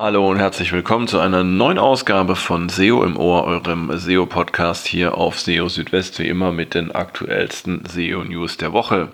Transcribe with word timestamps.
Hallo 0.00 0.30
und 0.30 0.38
herzlich 0.38 0.72
willkommen 0.72 1.08
zu 1.08 1.18
einer 1.18 1.42
neuen 1.42 1.76
Ausgabe 1.76 2.36
von 2.36 2.68
SEO 2.68 3.02
im 3.02 3.16
Ohr, 3.16 3.42
eurem 3.42 3.90
SEO-Podcast 3.92 4.86
hier 4.86 5.18
auf 5.18 5.40
SEO 5.40 5.68
Südwest, 5.68 6.20
wie 6.20 6.28
immer 6.28 6.52
mit 6.52 6.74
den 6.74 6.92
aktuellsten 6.92 7.84
SEO-News 7.84 8.58
der 8.58 8.72
Woche. 8.72 9.08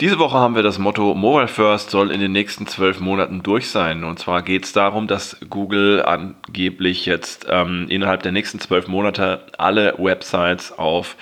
Diese 0.00 0.18
Woche 0.18 0.36
haben 0.36 0.56
wir 0.56 0.64
das 0.64 0.80
Motto 0.80 1.14
Mobile 1.14 1.46
First 1.46 1.90
soll 1.90 2.10
in 2.10 2.18
den 2.18 2.32
nächsten 2.32 2.66
zwölf 2.66 2.98
Monaten 2.98 3.44
durch 3.44 3.70
sein. 3.70 4.02
Und 4.02 4.18
zwar 4.18 4.42
geht 4.42 4.64
es 4.64 4.72
darum, 4.72 5.06
dass 5.06 5.36
Google 5.48 6.02
angeblich 6.02 7.06
jetzt 7.06 7.46
ähm, 7.48 7.86
innerhalb 7.88 8.24
der 8.24 8.32
nächsten 8.32 8.58
zwölf 8.58 8.88
Monate 8.88 9.46
alle 9.56 9.94
Websites 9.98 10.76
auf 10.76 11.14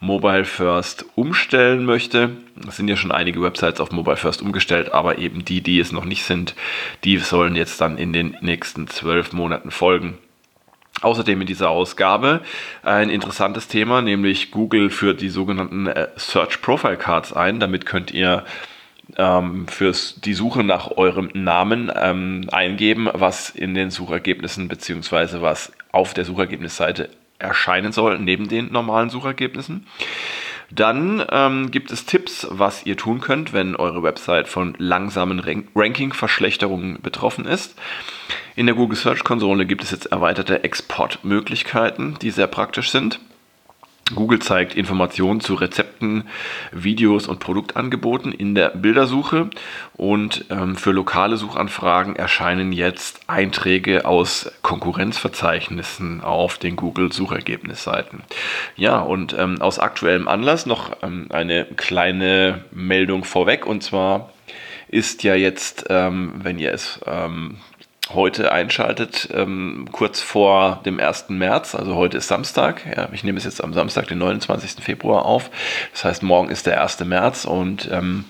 Mobile 0.00 0.46
First 0.46 1.04
umstellen 1.14 1.84
möchte. 1.84 2.30
Es 2.66 2.76
sind 2.76 2.88
ja 2.88 2.96
schon 2.96 3.12
einige 3.12 3.42
Websites 3.42 3.80
auf 3.80 3.92
Mobile 3.92 4.16
First 4.16 4.40
umgestellt, 4.40 4.92
aber 4.92 5.18
eben 5.18 5.44
die, 5.44 5.60
die 5.60 5.78
es 5.78 5.92
noch 5.92 6.06
nicht 6.06 6.24
sind, 6.24 6.54
die 7.04 7.18
sollen 7.18 7.54
jetzt 7.54 7.80
dann 7.82 7.98
in 7.98 8.14
den 8.14 8.36
nächsten 8.40 8.88
zwölf 8.88 9.34
Monaten 9.34 9.70
folgen. 9.70 10.16
Außerdem 11.02 11.40
in 11.42 11.46
dieser 11.46 11.70
Ausgabe 11.70 12.40
ein 12.82 13.10
interessantes 13.10 13.68
Thema, 13.68 14.02
nämlich 14.02 14.50
Google 14.50 14.90
führt 14.90 15.20
die 15.20 15.28
sogenannten 15.28 15.86
äh, 15.86 16.08
Search 16.16 16.60
Profile 16.62 16.96
Cards 16.96 17.32
ein. 17.32 17.60
Damit 17.60 17.86
könnt 17.86 18.10
ihr 18.10 18.44
ähm, 19.16 19.66
für 19.68 19.92
die 20.24 20.34
Suche 20.34 20.64
nach 20.64 20.90
eurem 20.92 21.30
Namen 21.34 21.90
ähm, 21.94 22.48
eingeben, 22.52 23.08
was 23.12 23.50
in 23.50 23.74
den 23.74 23.90
Suchergebnissen 23.90 24.68
bzw. 24.68 25.40
was 25.40 25.72
auf 25.92 26.14
der 26.14 26.24
Suchergebnisseite 26.24 27.10
erscheinen 27.40 27.92
soll, 27.92 28.18
neben 28.18 28.48
den 28.48 28.72
normalen 28.72 29.10
Suchergebnissen. 29.10 29.86
Dann 30.70 31.24
ähm, 31.32 31.70
gibt 31.72 31.90
es 31.90 32.06
Tipps, 32.06 32.46
was 32.48 32.86
ihr 32.86 32.96
tun 32.96 33.20
könnt, 33.20 33.52
wenn 33.52 33.74
eure 33.74 34.04
Website 34.04 34.46
von 34.46 34.74
langsamen 34.78 35.64
Ranking-Verschlechterungen 35.74 37.00
betroffen 37.02 37.44
ist. 37.44 37.76
In 38.54 38.66
der 38.66 38.76
Google 38.76 38.96
Search 38.96 39.24
Konsole 39.24 39.66
gibt 39.66 39.82
es 39.82 39.90
jetzt 39.90 40.06
erweiterte 40.06 40.62
Exportmöglichkeiten, 40.62 42.18
die 42.22 42.30
sehr 42.30 42.46
praktisch 42.46 42.90
sind. 42.90 43.18
Google 44.14 44.40
zeigt 44.40 44.74
Informationen 44.74 45.40
zu 45.40 45.54
Rezepten, 45.54 46.24
Videos 46.72 47.28
und 47.28 47.38
Produktangeboten 47.38 48.32
in 48.32 48.54
der 48.54 48.70
Bildersuche 48.70 49.50
und 49.94 50.44
ähm, 50.50 50.76
für 50.76 50.92
lokale 50.92 51.36
Suchanfragen 51.36 52.16
erscheinen 52.16 52.72
jetzt 52.72 53.20
Einträge 53.26 54.04
aus 54.04 54.50
Konkurrenzverzeichnissen 54.62 56.20
auf 56.22 56.58
den 56.58 56.76
Google 56.76 57.12
Suchergebnisseiten. 57.12 58.22
Ja, 58.76 59.00
und 59.00 59.34
ähm, 59.38 59.60
aus 59.60 59.78
aktuellem 59.78 60.28
Anlass 60.28 60.66
noch 60.66 60.96
ähm, 61.02 61.26
eine 61.30 61.66
kleine 61.76 62.64
Meldung 62.72 63.24
vorweg 63.24 63.66
und 63.66 63.82
zwar 63.82 64.30
ist 64.88 65.22
ja 65.22 65.36
jetzt, 65.36 65.86
ähm, 65.88 66.32
wenn 66.42 66.58
ihr 66.58 66.72
es 66.72 67.00
ähm, 67.06 67.58
heute 68.14 68.52
einschaltet, 68.52 69.28
ähm, 69.32 69.86
kurz 69.92 70.20
vor 70.20 70.80
dem 70.84 71.00
1. 71.00 71.26
März, 71.30 71.74
also 71.74 71.94
heute 71.94 72.18
ist 72.18 72.28
Samstag. 72.28 72.82
Ja, 72.86 73.08
ich 73.12 73.24
nehme 73.24 73.38
es 73.38 73.44
jetzt 73.44 73.62
am 73.62 73.72
Samstag, 73.72 74.08
den 74.08 74.18
29. 74.18 74.82
Februar 74.82 75.24
auf. 75.24 75.50
Das 75.92 76.04
heißt, 76.04 76.22
morgen 76.22 76.50
ist 76.50 76.66
der 76.66 76.82
1. 76.82 77.00
März 77.04 77.44
und 77.44 77.88
ähm, 77.90 78.24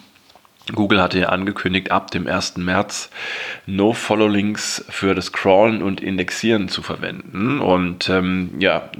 Google 0.74 1.02
hatte 1.02 1.18
ja 1.18 1.28
angekündigt, 1.30 1.90
ab 1.90 2.10
dem 2.10 2.26
1. 2.26 2.58
März 2.58 3.10
No-Follow-Links 3.66 4.84
für 4.88 5.14
das 5.14 5.32
Crawlen 5.32 5.82
und 5.82 6.00
Indexieren 6.00 6.68
zu 6.68 6.82
verwenden. 6.82 7.60
Und 7.60 8.08
ähm, 8.08 8.50
ja, 8.58 8.90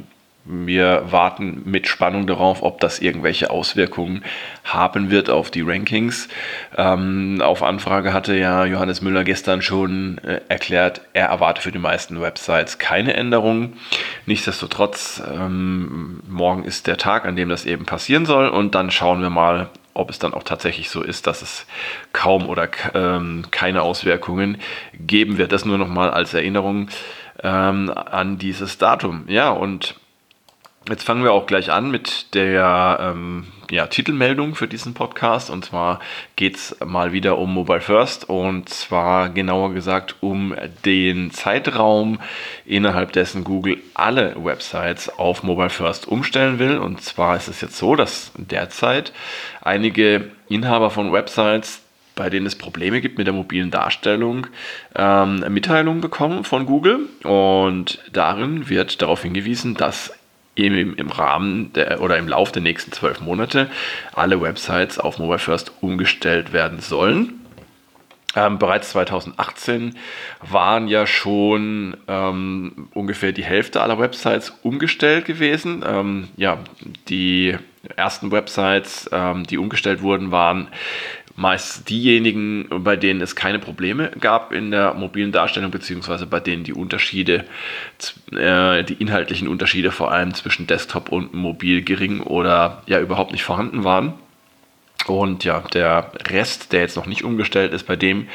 wir 0.44 1.05
warten 1.10 1.62
mit 1.64 1.86
Spannung 1.86 2.27
darauf, 2.27 2.62
ob 2.62 2.80
das 2.80 2.98
irgendwelche 2.98 3.50
Auswirkungen 3.50 4.24
haben 4.64 5.10
wird 5.10 5.28
auf 5.28 5.50
die 5.50 5.60
Rankings. 5.60 6.28
Ähm, 6.77 7.42
auf 7.42 7.62
Anfrage 7.62 8.12
hatte 8.12 8.34
ja 8.34 8.64
Johannes 8.64 9.02
Müller 9.02 9.24
gestern 9.24 9.60
schon 9.60 10.19
äh, 10.19 10.41
erklärt, 10.48 11.02
er 11.12 11.27
erwarte 11.27 11.60
für 11.60 11.72
die 11.72 11.78
meisten 11.78 12.20
Websites 12.20 12.78
keine 12.78 13.14
Änderungen. 13.14 13.74
Nichtsdestotrotz, 14.27 15.22
ähm, 15.30 16.20
morgen 16.27 16.64
ist 16.64 16.86
der 16.86 16.97
Tag, 16.97 17.27
an 17.27 17.36
dem 17.36 17.50
das 17.50 17.66
eben 17.66 17.84
passieren 17.84 18.25
soll 18.25 18.48
und 18.48 18.75
dann 18.75 18.91
schauen 18.91 19.20
wir 19.20 19.31
mal, 19.31 19.69
ob 19.93 20.09
es 20.09 20.19
dann 20.19 20.34
auch 20.34 20.44
tatsächlich 20.44 20.88
so 20.88 21.03
ist, 21.03 21.26
dass 21.26 21.43
es 21.43 21.66
kaum 22.12 22.48
oder 22.48 22.69
ähm, 22.94 23.44
keine 23.50 23.82
Auswirkungen 23.82 24.59
geben 24.94 25.37
wird. 25.37 25.53
Das 25.53 25.64
nur 25.64 25.78
noch 25.78 25.88
mal 25.88 26.10
als 26.10 26.32
Erinnerung 26.32 26.88
ähm, 27.43 27.91
an 27.91 28.38
dieses 28.38 28.78
Datum. 28.78 29.25
Ja, 29.28 29.50
und 29.50 30.00
Jetzt 30.90 31.04
fangen 31.04 31.22
wir 31.22 31.32
auch 31.32 31.46
gleich 31.46 31.70
an 31.70 31.92
mit 31.92 32.34
der 32.34 32.98
ähm, 33.00 33.46
ja, 33.70 33.86
Titelmeldung 33.86 34.56
für 34.56 34.66
diesen 34.66 34.92
Podcast. 34.92 35.48
Und 35.48 35.64
zwar 35.64 36.00
geht 36.34 36.56
es 36.56 36.76
mal 36.84 37.12
wieder 37.12 37.38
um 37.38 37.54
Mobile 37.54 37.80
First 37.80 38.28
und 38.28 38.68
zwar 38.68 39.28
genauer 39.28 39.72
gesagt 39.72 40.16
um 40.20 40.52
den 40.84 41.30
Zeitraum, 41.30 42.18
innerhalb 42.66 43.12
dessen 43.12 43.44
Google 43.44 43.78
alle 43.94 44.34
Websites 44.44 45.16
auf 45.16 45.44
Mobile 45.44 45.70
First 45.70 46.08
umstellen 46.08 46.58
will. 46.58 46.78
Und 46.78 47.00
zwar 47.02 47.36
ist 47.36 47.46
es 47.46 47.60
jetzt 47.60 47.78
so, 47.78 47.94
dass 47.94 48.32
derzeit 48.34 49.12
einige 49.60 50.32
Inhaber 50.48 50.90
von 50.90 51.12
Websites 51.12 51.82
bei 52.16 52.28
denen 52.28 52.44
es 52.44 52.56
Probleme 52.56 53.00
gibt 53.00 53.16
mit 53.16 53.26
der 53.26 53.32
mobilen 53.32 53.70
Darstellung, 53.70 54.48
ähm, 54.94 55.42
Mitteilungen 55.48 56.02
bekommen 56.02 56.44
von 56.44 56.66
Google. 56.66 57.08
Und 57.22 57.98
darin 58.12 58.68
wird 58.68 59.00
darauf 59.00 59.22
hingewiesen, 59.22 59.74
dass 59.74 60.12
im, 60.55 60.94
im 60.94 61.09
Rahmen 61.09 61.72
der, 61.72 62.00
oder 62.00 62.19
im 62.19 62.28
Lauf 62.28 62.53
der 62.53 62.62
nächsten 62.62 62.93
zwölf 62.93 63.21
Monate 63.21 63.71
alle 64.15 64.41
Websites 64.41 64.99
auf 64.99 65.19
Mobile 65.19 65.38
First 65.38 65.72
umgestellt 65.81 66.53
werden 66.53 66.81
sollen. 66.81 67.41
Ähm, 68.37 68.59
bereits 68.59 68.91
2018 68.91 69.97
waren 70.41 70.87
ja 70.87 71.05
schon 71.06 71.97
ähm, 72.06 72.88
ungefähr 72.94 73.33
die 73.33 73.44
Hälfte 73.44 73.83
aller 73.83 73.99
Websites 73.99 74.53
umgestellt 74.62 75.25
gewesen. 75.25 75.83
Ähm, 75.84 76.28
ja, 76.37 76.59
die 77.09 77.56
ersten 77.97 78.31
Websites, 78.31 79.11
ähm, 79.12 79.44
die 79.44 79.59
umgestellt 79.59 80.03
wurden, 80.03 80.31
waren 80.31 80.69
meist 81.36 81.88
diejenigen, 81.88 82.68
bei 82.68 82.96
denen 82.96 83.20
es 83.20 83.36
keine 83.36 83.58
Probleme 83.58 84.10
gab 84.20 84.52
in 84.52 84.70
der 84.70 84.94
mobilen 84.94 85.32
Darstellung, 85.32 85.70
beziehungsweise 85.70 86.26
bei 86.26 86.41
denen 86.41 86.64
die 86.64 86.72
Unterschiede, 86.72 87.44
äh, 88.32 88.84
die 88.84 88.94
inhaltlichen 88.94 89.48
Unterschiede 89.48 89.90
vor 89.90 90.12
allem 90.12 90.34
zwischen 90.34 90.66
Desktop 90.66 91.10
und 91.10 91.34
Mobil 91.34 91.82
gering 91.82 92.20
oder 92.20 92.82
ja 92.86 93.00
überhaupt 93.00 93.32
nicht 93.32 93.44
vorhanden 93.44 93.84
waren. 93.84 94.14
Und 95.06 95.44
ja, 95.44 95.61
der 95.72 96.12
Rest, 96.28 96.72
der 96.72 96.81
jetzt 96.81 96.97
noch 96.97 97.06
nicht 97.06 97.25
umgestellt 97.25 97.72
ist, 97.72 97.87
bei 97.87 97.97
dem 97.97 98.28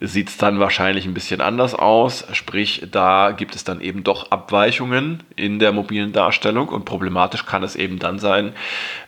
sieht 0.00 0.30
es 0.30 0.38
dann 0.38 0.58
wahrscheinlich 0.60 1.04
ein 1.04 1.14
bisschen 1.14 1.40
anders 1.40 1.74
aus. 1.74 2.24
Sprich, 2.32 2.86
da 2.90 3.32
gibt 3.32 3.54
es 3.54 3.64
dann 3.64 3.80
eben 3.80 4.02
doch 4.02 4.30
Abweichungen 4.30 5.22
in 5.36 5.58
der 5.58 5.72
mobilen 5.72 6.12
Darstellung 6.12 6.68
und 6.68 6.86
problematisch 6.86 7.44
kann 7.44 7.62
es 7.62 7.76
eben 7.76 7.98
dann 7.98 8.18
sein, 8.18 8.54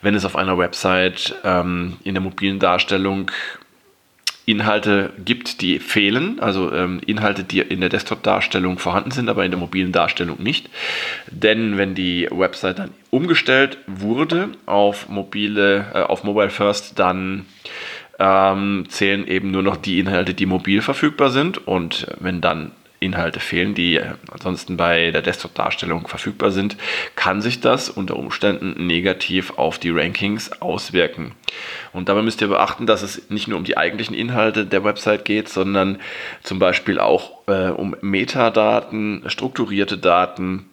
wenn 0.03 0.15
es 0.15 0.25
auf 0.25 0.37
einer 0.37 0.59
Website 0.59 1.35
ähm, 1.45 1.97
in 2.05 2.15
der 2.15 2.23
mobilen 2.23 2.59
Darstellung 2.59 3.31
Inhalte 4.45 5.13
gibt, 5.25 5.61
die 5.61 5.79
fehlen, 5.79 6.41
also 6.41 6.73
ähm, 6.73 7.01
Inhalte, 7.07 7.45
die 7.45 7.61
in 7.61 7.81
der 7.81 7.89
Desktop-Darstellung 7.89 8.79
vorhanden 8.79 9.13
sind, 9.13 9.29
aber 9.29 9.45
in 9.45 9.53
der 9.53 9.61
mobilen 9.61 9.93
Darstellung 9.93 10.43
nicht. 10.43 10.69
Denn 11.31 11.79
wenn 11.79 11.95
die 11.95 12.29
Website 12.31 12.81
dann 12.81 12.91
umgestellt 13.11 13.79
wurde 13.87 14.49
auf 14.67 15.09
mobile, 15.09 15.87
äh, 15.95 15.99
auf 16.03 16.25
Mobile 16.25 16.51
First, 16.51 16.99
dann 16.99 17.47
ähm, 18.19 18.85
zählen 18.89 19.27
eben 19.29 19.51
nur 19.53 19.63
noch 19.63 19.77
die 19.77 20.01
Inhalte, 20.01 20.35
die 20.35 20.47
mobil 20.47 20.83
verfügbar 20.83 21.31
sind. 21.31 21.67
Und 21.67 22.09
wenn 22.19 22.41
dann 22.41 22.73
Inhalte 23.03 23.41
fehlen, 23.41 23.75
die 23.75 24.01
ansonsten 24.31 24.77
bei 24.77 25.11
der 25.11 25.23
Desktop-Darstellung 25.23 26.07
verfügbar 26.09 26.51
sind, 26.51 26.77
kann 27.17 27.43
sich 27.43 27.61
das 27.61 27.91
unter 27.91 28.17
Umständen 28.17 28.87
negativ 28.87 29.59
auf 29.59 29.79
die 29.79 29.91
Rankings 29.91 30.63
auswirken. 30.63 31.33
Und 31.93 32.09
dabei 32.09 32.23
müsst 32.23 32.41
ihr 32.41 32.49
beachten, 32.49 32.87
dass 32.87 33.03
es 33.03 33.31
nicht 33.31 33.49
nur 33.49 33.59
um 33.59 33.65
die 33.65 33.77
eigentlichen 33.77 34.15
Inhalte 34.15 34.65
der 34.65 34.85
Website 34.85 35.25
geht, 35.25 35.49
sondern 35.49 35.99
zum 36.43 36.59
Beispiel 36.59 36.99
auch 36.99 37.47
äh, 37.49 37.69
um 37.69 37.97
Metadaten, 38.01 39.23
strukturierte 39.27 39.99
Daten, 39.99 40.69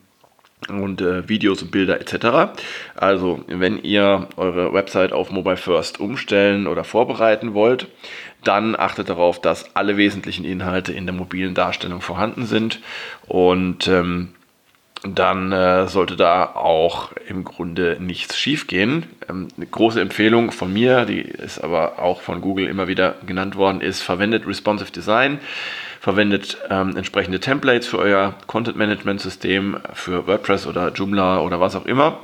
und 0.68 1.02
äh, 1.02 1.28
Videos 1.30 1.62
und 1.62 1.72
Bilder 1.72 2.02
etc. 2.02 2.60
Also, 2.96 3.44
wenn 3.48 3.82
ihr 3.82 4.28
eure 4.36 4.74
Website 4.74 5.14
auf 5.14 5.32
Mobile 5.32 5.58
First 5.58 6.00
umstellen 6.00 6.68
oder 6.68 6.84
vorbereiten 6.84 7.54
wollt, 7.54 7.88
dann 8.44 8.76
achtet 8.76 9.10
darauf, 9.10 9.40
dass 9.42 9.76
alle 9.76 9.98
wesentlichen 9.98 10.46
Inhalte 10.46 10.94
in 10.94 11.06
der 11.06 11.16
mobilen 11.16 11.56
Darstellung 11.56 12.02
vorhanden 12.02 12.46
sind 12.46 12.80
und 13.28 13.88
ähm, 13.88 14.30
dann 15.04 15.51
äh, 15.51 15.88
sollte 15.88 16.16
da 16.16 16.46
auch 16.46 17.12
im 17.28 17.44
Grunde 17.44 17.98
nichts 18.00 18.38
schiefgehen. 18.38 19.07
Ähm, 19.30 19.48
eine 19.56 19.66
große 19.66 20.01
Empfehlung 20.01 20.51
von 20.51 20.74
mir, 20.74 21.06
die 21.06 21.22
ist 21.22 21.63
aber 21.63 22.00
auch 22.00 22.22
von 22.22 22.42
Google 22.42 22.68
immer 22.68 22.88
wieder 22.88 23.16
genannt 23.25 23.56
worden, 23.56 23.81
ist 23.81 24.01
verwendet 24.01 24.46
Responsive 24.48 24.92
Design 24.92 25.40
verwendet 26.00 26.57
ähm, 26.69 26.96
entsprechende 26.96 27.40
Templates 27.40 27.88
für 27.88 28.00
euer 28.00 28.34
Content 28.48 28.78
Management 28.78 29.19
System, 29.22 29.78
für 29.94 30.28
WordPress 30.28 30.66
oder 30.66 30.94
Joomla 30.94 31.42
oder 31.42 31.60
was 31.60 31.75
auch 31.75 31.86
immer. 31.86 32.19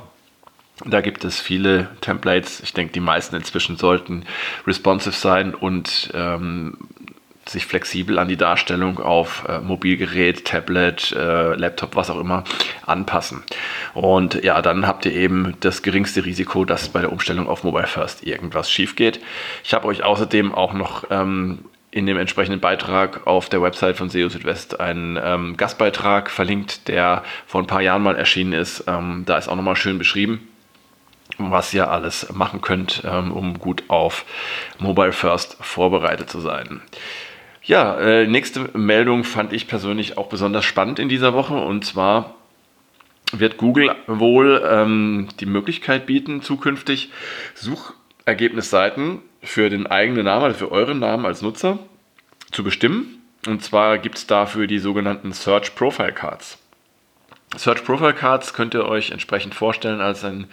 Da 0.84 1.00
gibt 1.00 1.24
es 1.24 1.40
viele 1.40 1.88
Templates. 2.02 2.60
Ich 2.60 2.74
denke, 2.74 2.92
die 2.92 3.00
meisten 3.00 3.34
inzwischen 3.34 3.76
sollten 3.76 4.24
responsive 4.66 5.14
sein 5.14 5.54
und 5.54 6.10
ähm, 6.14 6.76
sich 7.48 7.66
flexibel 7.66 8.18
an 8.18 8.28
die 8.28 8.36
Darstellung 8.36 8.98
auf 8.98 9.44
äh, 9.48 9.60
Mobilgerät, 9.60 10.44
Tablet, 10.44 11.12
äh, 11.12 11.54
Laptop, 11.54 11.94
was 11.94 12.10
auch 12.10 12.18
immer 12.18 12.44
anpassen. 12.84 13.44
Und 13.94 14.42
ja, 14.42 14.60
dann 14.62 14.86
habt 14.86 15.06
ihr 15.06 15.12
eben 15.12 15.54
das 15.60 15.82
geringste 15.82 16.24
Risiko, 16.24 16.64
dass 16.64 16.88
bei 16.88 17.00
der 17.00 17.12
Umstellung 17.12 17.48
auf 17.48 17.62
Mobile 17.62 17.86
First 17.86 18.26
irgendwas 18.26 18.70
schief 18.70 18.96
geht. 18.96 19.20
Ich 19.64 19.74
habe 19.74 19.86
euch 19.86 20.02
außerdem 20.02 20.54
auch 20.54 20.72
noch 20.72 21.04
ähm, 21.10 21.60
in 21.96 22.04
dem 22.04 22.18
entsprechenden 22.18 22.60
Beitrag 22.60 23.26
auf 23.26 23.48
der 23.48 23.62
Website 23.62 23.96
von 23.96 24.10
SEO 24.10 24.28
Südwest 24.28 24.80
einen 24.80 25.18
ähm, 25.22 25.56
Gastbeitrag 25.56 26.30
verlinkt, 26.30 26.88
der 26.88 27.22
vor 27.46 27.62
ein 27.62 27.66
paar 27.66 27.80
Jahren 27.80 28.02
mal 28.02 28.16
erschienen 28.16 28.52
ist. 28.52 28.84
Ähm, 28.86 29.22
da 29.24 29.38
ist 29.38 29.48
auch 29.48 29.56
nochmal 29.56 29.76
schön 29.76 29.96
beschrieben, 29.96 30.46
was 31.38 31.72
ihr 31.72 31.90
alles 31.90 32.32
machen 32.34 32.60
könnt, 32.60 33.02
ähm, 33.06 33.32
um 33.32 33.58
gut 33.58 33.84
auf 33.88 34.26
Mobile 34.78 35.12
First 35.12 35.56
vorbereitet 35.60 36.28
zu 36.28 36.40
sein. 36.40 36.82
Ja, 37.66 37.98
äh, 37.98 38.28
nächste 38.28 38.70
Meldung 38.78 39.24
fand 39.24 39.52
ich 39.52 39.66
persönlich 39.66 40.16
auch 40.16 40.28
besonders 40.28 40.64
spannend 40.64 41.00
in 41.00 41.08
dieser 41.08 41.34
Woche 41.34 41.54
und 41.54 41.84
zwar 41.84 42.36
wird 43.32 43.56
Google 43.56 43.92
wohl 44.06 44.62
ähm, 44.64 45.26
die 45.40 45.46
Möglichkeit 45.46 46.06
bieten, 46.06 46.42
zukünftig 46.42 47.10
Suchergebnisseiten 47.54 49.18
für 49.42 49.68
den 49.68 49.88
eigenen 49.88 50.26
Namen, 50.26 50.44
also 50.44 50.58
für 50.58 50.70
euren 50.70 51.00
Namen 51.00 51.26
als 51.26 51.42
Nutzer 51.42 51.80
zu 52.52 52.62
bestimmen. 52.62 53.20
Und 53.48 53.64
zwar 53.64 53.98
gibt 53.98 54.18
es 54.18 54.28
dafür 54.28 54.68
die 54.68 54.78
sogenannten 54.78 55.32
Search 55.32 55.74
Profile 55.74 56.12
Cards. 56.12 56.58
Search 57.56 57.84
Profile 57.84 58.14
Cards 58.14 58.54
könnt 58.54 58.74
ihr 58.74 58.84
euch 58.84 59.10
entsprechend 59.10 59.56
vorstellen 59.56 60.00
als 60.00 60.24
ein 60.24 60.46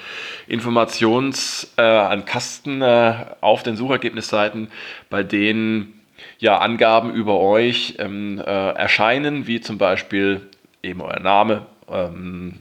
Informations, 0.47 1.71
äh, 1.77 1.83
ein 1.83 2.25
Kasten 2.25 2.81
äh, 2.81 3.25
auf 3.39 3.61
den 3.61 3.75
Suchergebnisseiten, 3.75 4.69
bei 5.11 5.21
denen 5.21 5.99
ja 6.39 6.57
Angaben 6.57 7.13
über 7.13 7.39
euch 7.39 7.95
ähm, 7.99 8.39
äh, 8.39 8.43
erscheinen, 8.43 9.47
wie 9.47 9.61
zum 9.61 9.77
Beispiel 9.77 10.41
eben 10.81 11.01
euer 11.01 11.19
Name, 11.19 11.65
ähm, 11.89 12.59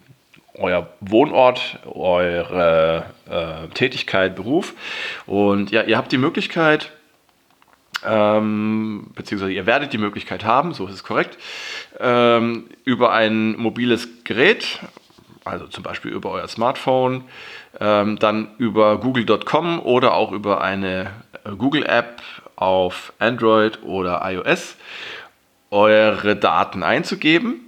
euer 0.55 0.89
Wohnort, 1.01 1.79
eure 1.87 3.07
äh, 3.29 3.69
Tätigkeit, 3.75 4.37
Beruf. 4.37 4.75
Und 5.27 5.71
ja, 5.71 5.83
ihr 5.83 5.97
habt 5.97 6.13
die 6.13 6.19
Möglichkeit, 6.19 6.93
ähm, 8.05 9.11
beziehungsweise 9.15 9.53
ihr 9.53 9.67
werdet 9.67 9.93
die 9.93 9.99
Möglichkeit 9.99 10.45
haben, 10.45 10.75
so 10.75 10.87
ist 10.87 10.95
es 10.95 11.05
korrekt, 11.05 11.39
ähm, 12.01 12.69
über 12.85 13.13
ein 13.13 13.57
mobiles 13.57 14.25
Gerät, 14.25 14.81
also 15.45 15.67
zum 15.67 15.83
Beispiel 15.83 16.13
über 16.13 16.31
euer 16.31 16.49
Smartphone, 16.49 17.25
ähm, 17.81 18.19
dann 18.19 18.49
über 18.59 18.99
google.com 18.99 19.81
oder 19.81 20.15
auch 20.15 20.33
über 20.33 20.61
eine 20.61 21.11
äh, 21.45 21.51
Google-App 21.51 22.23
auf 22.57 23.13
Android 23.19 23.83
oder 23.83 24.23
iOS 24.25 24.77
eure 25.71 26.37
Daten 26.37 26.83
einzugeben, 26.83 27.61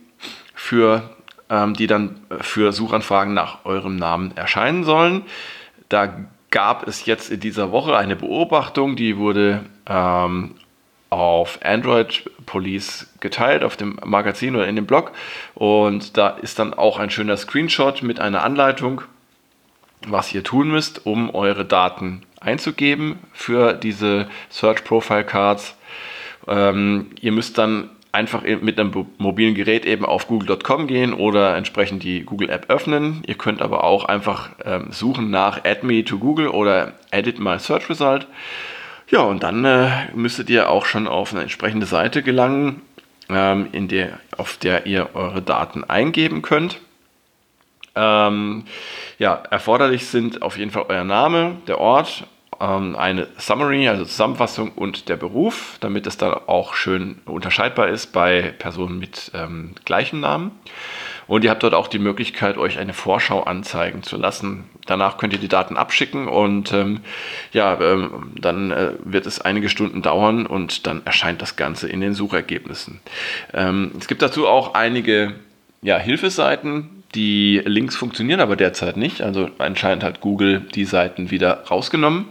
für, 0.54 1.10
ähm, 1.50 1.75
die 1.75 1.86
dann 1.86 2.20
für 2.40 2.72
Suchanfragen 2.72 3.34
nach 3.34 3.64
eurem 3.64 3.96
Namen 3.96 4.36
erscheinen 4.36 4.84
sollen. 4.84 5.22
Da 5.88 6.14
gab 6.50 6.86
es 6.86 7.06
jetzt 7.06 7.31
in 7.31 7.40
dieser 7.40 7.72
Woche 7.72 7.96
eine 7.96 8.14
Beobachtung, 8.14 8.94
die 8.94 9.16
wurde 9.16 9.64
ähm, 9.86 10.54
auf 11.10 11.60
Android 11.62 12.31
Police 12.44 13.08
geteilt, 13.20 13.64
auf 13.64 13.76
dem 13.76 13.98
Magazin 14.04 14.54
oder 14.54 14.66
in 14.69 14.76
dem 14.76 14.86
Blog. 14.86 15.12
Und 15.54 16.16
da 16.16 16.28
ist 16.28 16.58
dann 16.58 16.75
auch 16.75 16.98
ein 16.98 17.10
schöner 17.10 17.36
Screenshot 17.36 18.02
mit 18.02 18.20
einer 18.20 18.42
Anleitung, 18.42 19.02
was 20.06 20.34
ihr 20.34 20.44
tun 20.44 20.69
müsst, 20.69 21.06
um 21.06 21.34
eure 21.34 21.64
Daten 21.64 22.22
einzugeben 22.44 23.19
für 23.32 23.75
diese 23.75 24.29
Search 24.50 24.85
Profile 24.85 25.25
Cards. 25.25 25.76
Ähm, 26.46 27.11
ihr 27.20 27.32
müsst 27.32 27.58
dann 27.58 27.91
einfach 28.14 28.43
mit 28.43 28.79
einem 28.79 29.06
mobilen 29.19 29.55
Gerät 29.55 29.85
eben 29.85 30.05
auf 30.05 30.29
google.com 30.29 30.87
gehen 30.87 31.12
oder 31.12 31.56
entsprechend 31.56 32.05
die 32.05 32.23
Google 32.23 32.49
App 32.49 32.67
öffnen. 32.70 33.23
Ihr 33.26 33.35
könnt 33.35 33.61
aber 33.61 33.82
auch 33.82 34.05
einfach 34.05 34.50
ähm, 34.64 34.93
suchen 34.93 35.31
nach 35.31 35.64
Add 35.64 35.85
Me 35.85 36.05
to 36.05 36.19
Google 36.19 36.49
oder 36.49 36.93
Edit 37.11 37.41
My 37.41 37.58
Search 37.58 37.91
Result. 37.91 38.29
Ja, 39.11 39.20
und 39.20 39.43
dann 39.43 39.64
äh, 39.64 39.91
müsstet 40.14 40.49
ihr 40.49 40.70
auch 40.70 40.87
schon 40.87 41.08
auf 41.08 41.32
eine 41.32 41.43
entsprechende 41.43 41.87
Seite 41.87 42.23
gelangen, 42.23 42.82
ähm, 43.29 43.69
in 43.73 43.88
der, 43.88 44.20
auf 44.37 44.56
der 44.58 44.87
ihr 44.87 45.11
eure 45.14 45.43
Daten 45.43 45.82
eingeben 45.85 46.41
könnt. 46.41 46.81
Ähm, 47.96 48.64
ja, 49.19 49.43
erforderlich 49.50 50.06
sind 50.06 50.43
auf 50.43 50.56
jeden 50.56 50.70
Fall 50.70 50.87
euer 50.88 51.05
Name, 51.05 51.56
der 51.67 51.79
Ort, 51.79 52.25
ähm, 52.61 52.97
eine 52.97 53.27
Summary, 53.39 53.89
also 53.89 54.05
Zusammenfassung 54.05 54.73
und 54.73 55.09
der 55.09 55.17
Beruf, 55.17 55.77
damit 55.81 56.06
es 56.06 56.17
dann 56.17 56.35
auch 56.47 56.75
schön 56.75 57.21
unterscheidbar 57.27 57.89
ist 57.89 58.12
bei 58.12 58.55
Personen 58.59 58.99
mit 58.99 59.31
ähm, 59.35 59.75
gleichem 59.85 60.21
Namen. 60.21 60.53
Und 61.27 61.43
ihr 61.45 61.51
habt 61.51 61.62
dort 61.62 61.75
auch 61.75 61.89
die 61.89 61.99
Möglichkeit, 61.99 62.59
euch 62.59 62.79
eine 62.79 62.93
Vorschau 62.93 63.45
anzeigen 63.45 64.03
zu 64.03 64.17
lassen. 64.19 64.65
Danach 64.87 65.17
könnt 65.17 65.33
ihr 65.33 65.39
die 65.39 65.49
Daten 65.49 65.77
abschicken 65.77 66.29
und 66.29 66.73
ähm, 66.73 67.01
ja, 67.53 67.81
ähm, 67.81 68.33
dann 68.39 68.71
äh, 68.71 68.93
wird 69.05 69.25
es 69.25 69.41
einige 69.41 69.71
Stunden 69.71 70.03
dauern 70.03 70.45
und 70.45 70.87
dann 70.87 71.01
erscheint 71.06 71.41
das 71.41 71.56
Ganze 71.56 71.89
in 71.89 72.01
den 72.01 72.12
Suchergebnissen. 72.12 73.01
Ähm, 73.55 73.93
es 73.99 74.06
gibt 74.06 74.21
dazu 74.21 74.47
auch 74.47 74.75
einige 74.75 75.35
ja, 75.81 75.97
Hilfeseiten, 75.97 77.05
die 77.15 77.62
Links 77.65 77.97
funktionieren 77.97 78.41
aber 78.41 78.56
derzeit 78.56 78.97
nicht. 78.97 79.23
Also 79.23 79.49
anscheinend 79.59 80.03
hat 80.03 80.21
Google 80.21 80.61
die 80.75 80.85
Seiten 80.85 81.31
wieder 81.31 81.65
rausgenommen. 81.71 82.27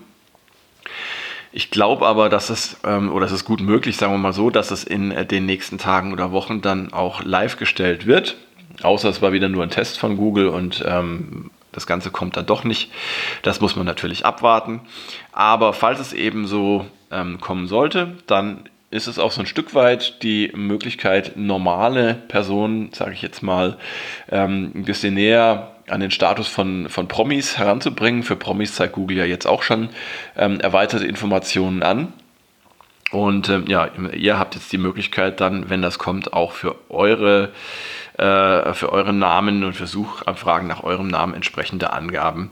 Ich 1.51 1.69
glaube 1.69 2.07
aber, 2.07 2.29
dass 2.29 2.49
es, 2.49 2.77
ähm, 2.83 3.11
oder 3.11 3.27
es 3.27 3.31
ist 3.31 3.45
gut 3.45 3.61
möglich, 3.61 3.97
sagen 3.97 4.11
wir 4.11 4.17
mal 4.17 4.33
so, 4.33 4.49
dass 4.49 4.71
es 4.71 4.83
in 4.83 5.11
äh, 5.11 5.25
den 5.25 5.45
nächsten 5.45 5.77
Tagen 5.77 6.11
oder 6.11 6.31
Wochen 6.31 6.61
dann 6.61 6.91
auch 6.91 7.23
live 7.23 7.57
gestellt 7.57 8.07
wird. 8.07 8.35
Außer 8.81 9.07
es 9.09 9.21
war 9.21 9.33
wieder 9.33 9.49
nur 9.49 9.61
ein 9.61 9.69
Test 9.69 9.99
von 9.99 10.17
Google 10.17 10.47
und 10.47 10.83
ähm, 10.87 11.51
das 11.71 11.85
Ganze 11.85 12.09
kommt 12.09 12.37
dann 12.37 12.47
doch 12.47 12.63
nicht. 12.63 12.91
Das 13.43 13.61
muss 13.61 13.75
man 13.75 13.85
natürlich 13.85 14.25
abwarten. 14.25 14.81
Aber 15.31 15.73
falls 15.73 15.99
es 15.99 16.13
eben 16.13 16.47
so 16.47 16.85
ähm, 17.11 17.39
kommen 17.39 17.67
sollte, 17.67 18.17
dann 18.25 18.69
ist 18.93 19.07
es 19.07 19.19
auch 19.19 19.31
so 19.31 19.41
ein 19.41 19.47
Stück 19.47 19.73
weit 19.73 20.23
die 20.23 20.51
Möglichkeit, 20.55 21.33
normale 21.35 22.13
Personen, 22.13 22.93
sage 22.93 23.13
ich 23.13 23.21
jetzt 23.21 23.41
mal, 23.41 23.77
ähm, 24.31 24.71
ein 24.75 24.85
bisschen 24.85 25.15
näher 25.15 25.71
an 25.87 25.99
den 25.99 26.11
Status 26.11 26.47
von, 26.47 26.87
von 26.89 27.07
Promis 27.07 27.57
heranzubringen. 27.57 28.23
Für 28.23 28.35
Promis 28.35 28.75
zeigt 28.75 28.93
Google 28.93 29.17
ja 29.17 29.25
jetzt 29.25 29.47
auch 29.47 29.63
schon 29.63 29.89
ähm, 30.37 30.59
erweiterte 30.59 31.05
Informationen 31.05 31.83
an. 31.83 32.13
Und 33.11 33.49
ähm, 33.49 33.65
ja, 33.67 33.89
ihr 34.13 34.39
habt 34.39 34.55
jetzt 34.55 34.71
die 34.71 34.77
Möglichkeit 34.77 35.41
dann, 35.41 35.69
wenn 35.69 35.81
das 35.81 35.99
kommt, 35.99 36.33
auch 36.33 36.51
für 36.51 36.75
eure 36.89 37.51
äh, 38.17 38.73
für 38.73 38.91
euren 38.91 39.19
Namen 39.19 39.63
und 39.63 39.73
für 39.73 39.87
Suchanfragen 39.87 40.67
nach 40.67 40.83
eurem 40.83 41.07
Namen 41.07 41.33
entsprechende 41.33 41.93
Angaben 41.93 42.51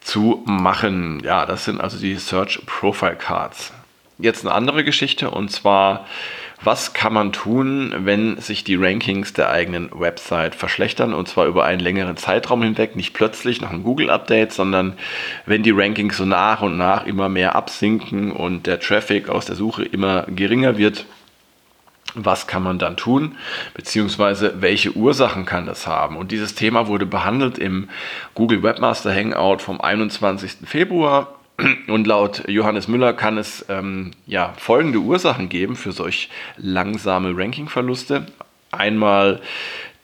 zu 0.00 0.42
machen. 0.46 1.20
Ja, 1.24 1.46
das 1.46 1.64
sind 1.64 1.80
also 1.80 1.98
die 1.98 2.16
Search 2.16 2.60
Profile 2.66 3.16
Cards. 3.16 3.72
Jetzt 4.20 4.44
eine 4.44 4.52
andere 4.52 4.82
Geschichte 4.82 5.30
und 5.30 5.50
zwar, 5.50 6.04
was 6.60 6.92
kann 6.92 7.12
man 7.12 7.32
tun, 7.32 7.94
wenn 7.98 8.36
sich 8.38 8.64
die 8.64 8.74
Rankings 8.74 9.32
der 9.32 9.50
eigenen 9.50 9.90
Website 9.92 10.56
verschlechtern 10.56 11.14
und 11.14 11.28
zwar 11.28 11.46
über 11.46 11.64
einen 11.64 11.78
längeren 11.78 12.16
Zeitraum 12.16 12.62
hinweg, 12.62 12.96
nicht 12.96 13.14
plötzlich 13.14 13.60
nach 13.60 13.70
einem 13.70 13.84
Google-Update, 13.84 14.52
sondern 14.52 14.94
wenn 15.46 15.62
die 15.62 15.70
Rankings 15.70 16.16
so 16.16 16.24
nach 16.24 16.62
und 16.62 16.76
nach 16.76 17.06
immer 17.06 17.28
mehr 17.28 17.54
absinken 17.54 18.32
und 18.32 18.66
der 18.66 18.80
Traffic 18.80 19.28
aus 19.28 19.46
der 19.46 19.54
Suche 19.54 19.84
immer 19.84 20.22
geringer 20.22 20.76
wird, 20.78 21.06
was 22.14 22.48
kann 22.48 22.64
man 22.64 22.80
dann 22.80 22.96
tun, 22.96 23.36
beziehungsweise 23.74 24.60
welche 24.60 24.96
Ursachen 24.96 25.44
kann 25.44 25.66
das 25.66 25.86
haben. 25.86 26.16
Und 26.16 26.32
dieses 26.32 26.56
Thema 26.56 26.88
wurde 26.88 27.06
behandelt 27.06 27.58
im 27.58 27.88
Google 28.34 28.64
Webmaster 28.64 29.14
Hangout 29.14 29.58
vom 29.58 29.80
21. 29.80 30.56
Februar. 30.64 31.37
Und 31.88 32.06
laut 32.06 32.48
Johannes 32.48 32.86
Müller 32.86 33.12
kann 33.12 33.36
es 33.36 33.64
ähm, 33.68 34.12
ja, 34.26 34.54
folgende 34.56 35.00
Ursachen 35.00 35.48
geben 35.48 35.74
für 35.74 35.92
solch 35.92 36.28
langsame 36.56 37.36
Rankingverluste. 37.36 38.26
Einmal 38.70 39.40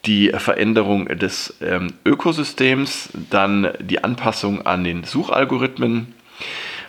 die 0.04 0.30
Veränderung 0.30 1.06
des 1.06 1.54
ähm, 1.61 1.94
Ökosystems, 2.04 3.11
dann 3.30 3.68
die 3.78 4.02
Anpassung 4.02 4.66
an 4.66 4.84
den 4.84 5.04
Suchalgorithmen. 5.04 6.14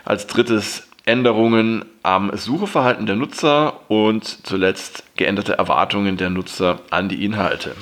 Als 0.04 0.28
drittes 0.28 0.88
Änderungen 1.06 1.86
am 2.02 2.36
Sucheverhalten 2.36 3.06
der 3.06 3.16
Nutzer 3.16 3.90
und 3.90 4.26
zuletzt 4.26 5.04
geänderte 5.16 5.54
Erwartungen 5.54 6.18
der 6.18 6.32
Nutzer 6.32 6.80
an 6.90 7.10
die 7.10 7.24
Inhalte. 7.24 7.76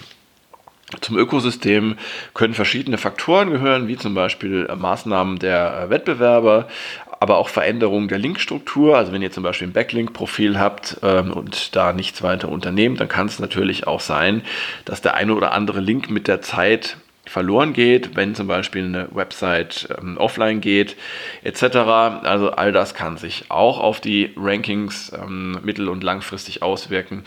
Zum 1.02 1.18
Ökosystem 1.18 1.98
können 2.34 2.54
verschiedene 2.54 2.98
Faktoren 2.98 3.52
gehören, 3.52 3.88
wie 3.88 3.98
zum 3.98 4.14
Beispiel 4.14 4.68
Maßnahmen 4.76 5.40
der 5.40 5.90
Wettbewerber, 5.90 6.68
aber 7.20 7.38
auch 7.38 7.48
Veränderungen 7.48 8.10
der 8.10 8.20
Linkstruktur. 8.20 8.98
Also 8.98 9.14
wenn 9.14 9.22
ihr 9.22 9.32
zum 9.32 9.44
Beispiel 9.44 9.68
ein 9.70 9.74
Backlink-Profil 9.74 10.60
habt 10.60 10.98
ähm, 11.04 11.32
und 11.32 11.76
da 11.76 11.94
nichts 11.94 12.22
weiter 12.22 12.50
unternehmt, 12.50 13.00
dann 13.00 13.08
kann 13.08 13.28
es 13.28 13.40
natürlich 13.40 13.88
auch 13.88 14.02
sein, 14.02 14.44
dass 14.84 15.02
der 15.02 15.14
eine 15.14 15.34
oder 15.34 15.54
andere 15.54 15.80
Link 15.80 16.10
mit 16.10 16.28
der 16.28 16.42
Zeit 16.42 16.98
verloren 17.26 17.72
geht, 17.72 18.16
wenn 18.18 18.36
zum 18.36 18.48
Beispiel 18.48 18.84
eine 18.84 19.08
Website 19.12 19.88
ähm, 19.98 20.18
offline 20.18 20.60
geht, 20.60 20.98
etc. 21.44 21.64
Also 22.24 22.52
all 22.52 22.74
das 22.74 22.94
kann 22.94 23.16
sich 23.16 23.46
auch 23.50 23.80
auf 23.80 24.02
die 24.02 24.34
Rankings 24.36 25.14
ähm, 25.14 25.60
mittel- 25.64 25.88
und 25.88 26.04
langfristig 26.04 26.62
auswirken. 26.62 27.24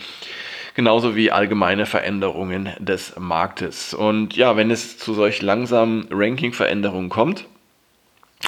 Genauso 0.77 1.15
wie 1.15 1.31
allgemeine 1.31 1.87
Veränderungen 1.87 2.69
des 2.77 3.15
Marktes. 3.17 3.95
Und 3.95 4.35
ja, 4.35 4.57
wenn 4.57 4.69
es 4.69 4.99
zu 4.99 5.15
solch 5.15 5.41
langsamen 5.41 6.07
Ranking-Veränderungen 6.11 7.09
kommt, 7.09 7.45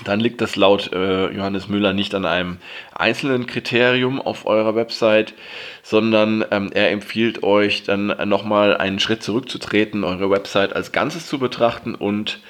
dann 0.05 0.19
liegt 0.19 0.39
das 0.39 0.55
laut 0.55 0.93
äh, 0.93 1.31
Johannes 1.31 1.69
Müller 1.69 1.91
nicht 1.93 2.13
an 2.13 2.27
einem 2.27 2.57
einzelnen 2.93 3.47
Kriterium 3.47 4.21
auf 4.21 4.45
eurer 4.45 4.75
Website, 4.75 5.33
sondern 5.81 6.45
ähm, 6.51 6.69
er 6.71 6.91
empfiehlt 6.91 7.41
euch 7.41 7.81
dann 7.81 8.15
nochmal 8.29 8.77
einen 8.77 8.99
Schritt 8.99 9.23
zurückzutreten, 9.23 10.03
eure 10.03 10.29
Website 10.29 10.75
als 10.75 10.91
Ganzes 10.91 11.25
zu 11.25 11.39
betrachten 11.39 11.95
und 11.95 12.41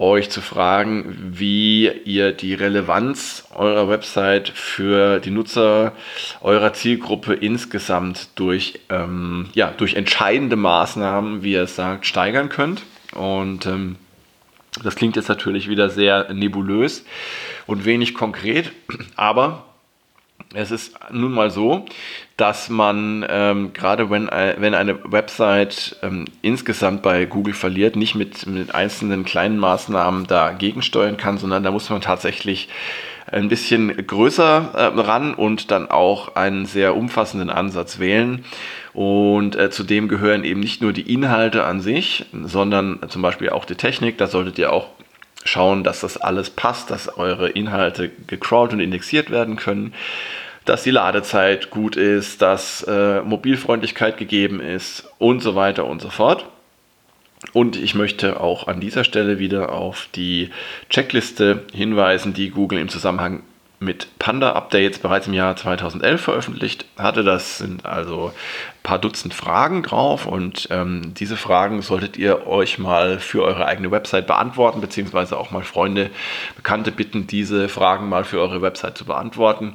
euch 0.00 0.30
zu 0.30 0.40
fragen, 0.40 1.14
wie 1.36 1.88
ihr 2.04 2.32
die 2.32 2.54
Relevanz 2.54 3.46
eurer 3.54 3.88
Website 3.88 4.48
für 4.48 5.20
die 5.20 5.30
Nutzer 5.30 5.92
eurer 6.40 6.72
Zielgruppe 6.72 7.34
insgesamt 7.34 8.30
durch, 8.34 8.80
ähm, 8.88 9.50
ja, 9.52 9.72
durch 9.76 9.94
entscheidende 9.94 10.56
Maßnahmen, 10.56 11.42
wie 11.42 11.54
er 11.54 11.64
es 11.64 11.76
sagt, 11.76 12.06
steigern 12.06 12.48
könnt. 12.48 12.82
Und 13.14 13.66
ähm, 13.66 13.96
das 14.82 14.96
klingt 14.96 15.16
jetzt 15.16 15.28
natürlich 15.28 15.68
wieder 15.68 15.90
sehr 15.90 16.32
nebulös 16.32 17.04
und 17.66 17.84
wenig 17.84 18.14
konkret, 18.14 18.72
aber 19.16 19.66
es 20.54 20.70
ist 20.70 20.98
nun 21.12 21.32
mal 21.32 21.50
so, 21.50 21.84
dass 22.36 22.68
man 22.68 23.24
ähm, 23.28 23.72
gerade 23.72 24.10
wenn, 24.10 24.28
äh, 24.28 24.56
wenn 24.58 24.74
eine 24.74 24.98
Website 25.12 25.96
ähm, 26.02 26.24
insgesamt 26.42 27.02
bei 27.02 27.26
Google 27.26 27.54
verliert, 27.54 27.96
nicht 27.96 28.14
mit, 28.14 28.46
mit 28.46 28.74
einzelnen 28.74 29.24
kleinen 29.24 29.58
Maßnahmen 29.58 30.26
dagegen 30.26 30.82
steuern 30.82 31.16
kann, 31.16 31.38
sondern 31.38 31.62
da 31.62 31.70
muss 31.70 31.90
man 31.90 32.00
tatsächlich 32.00 32.68
ein 33.30 33.48
bisschen 33.48 34.06
größer 34.06 34.70
äh, 34.74 35.00
ran 35.00 35.34
und 35.34 35.70
dann 35.70 35.90
auch 35.90 36.34
einen 36.36 36.66
sehr 36.66 36.96
umfassenden 36.96 37.50
Ansatz 37.50 37.98
wählen. 37.98 38.44
Und 38.92 39.56
äh, 39.56 39.70
zudem 39.70 40.08
gehören 40.08 40.42
eben 40.44 40.60
nicht 40.60 40.82
nur 40.82 40.92
die 40.92 41.12
Inhalte 41.12 41.64
an 41.64 41.80
sich, 41.80 42.26
sondern 42.32 42.98
zum 43.08 43.22
Beispiel 43.22 43.50
auch 43.50 43.64
die 43.64 43.76
Technik. 43.76 44.18
Da 44.18 44.26
solltet 44.26 44.58
ihr 44.58 44.72
auch 44.72 44.88
schauen, 45.44 45.84
dass 45.84 46.00
das 46.00 46.16
alles 46.16 46.50
passt, 46.50 46.90
dass 46.90 47.16
eure 47.16 47.48
Inhalte 47.48 48.10
gecrawlt 48.26 48.72
und 48.72 48.80
indexiert 48.80 49.30
werden 49.30 49.56
können, 49.56 49.94
dass 50.64 50.82
die 50.82 50.90
Ladezeit 50.90 51.70
gut 51.70 51.96
ist, 51.96 52.42
dass 52.42 52.82
äh, 52.82 53.22
Mobilfreundlichkeit 53.22 54.18
gegeben 54.18 54.60
ist 54.60 55.08
und 55.18 55.40
so 55.40 55.54
weiter 55.54 55.86
und 55.86 56.02
so 56.02 56.10
fort. 56.10 56.46
Und 57.52 57.76
ich 57.76 57.94
möchte 57.94 58.38
auch 58.38 58.68
an 58.68 58.80
dieser 58.80 59.02
Stelle 59.02 59.38
wieder 59.38 59.72
auf 59.72 60.08
die 60.14 60.50
Checkliste 60.90 61.64
hinweisen, 61.72 62.34
die 62.34 62.50
Google 62.50 62.78
im 62.78 62.90
Zusammenhang 62.90 63.42
mit 63.82 64.18
Panda-Updates 64.18 64.98
bereits 64.98 65.26
im 65.26 65.32
Jahr 65.32 65.56
2011 65.56 66.20
veröffentlicht 66.20 66.84
hatte. 66.98 67.24
Das 67.24 67.56
sind 67.56 67.86
also 67.86 68.26
ein 68.26 68.82
paar 68.82 68.98
Dutzend 68.98 69.32
Fragen 69.32 69.82
drauf 69.82 70.26
und 70.26 70.68
ähm, 70.70 71.14
diese 71.14 71.38
Fragen 71.38 71.80
solltet 71.80 72.18
ihr 72.18 72.46
euch 72.46 72.78
mal 72.78 73.18
für 73.18 73.42
eure 73.42 73.64
eigene 73.64 73.90
Website 73.90 74.26
beantworten, 74.26 74.82
beziehungsweise 74.82 75.38
auch 75.38 75.50
mal 75.50 75.62
Freunde, 75.62 76.10
Bekannte 76.56 76.92
bitten, 76.92 77.26
diese 77.26 77.70
Fragen 77.70 78.10
mal 78.10 78.24
für 78.24 78.38
eure 78.38 78.60
Website 78.60 78.98
zu 78.98 79.06
beantworten. 79.06 79.74